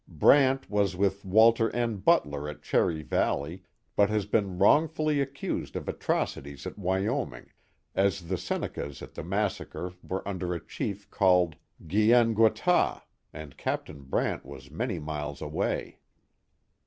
[0.07, 1.97] Brant was with Walter N.
[1.97, 3.61] Butler at Cherry Valley,
[3.95, 7.51] but has been wrongfully accused of atrocities at Wyoming,
[7.93, 13.03] as the Senecas at the massacre were under a chief called Gi en gwa tah,
[13.31, 15.99] and Captain Brant was many miles away.